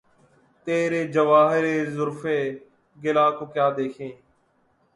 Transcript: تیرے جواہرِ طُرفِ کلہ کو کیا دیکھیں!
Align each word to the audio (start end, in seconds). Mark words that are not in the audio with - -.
تیرے 0.67 1.01
جواہرِ 1.13 1.65
طُرفِ 1.95 2.21
کلہ 2.97 3.25
کو 3.37 3.45
کیا 3.53 3.67
دیکھیں! 3.77 4.11